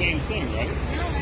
same 0.00 0.22
thing, 0.28 0.52
right? 0.54 1.19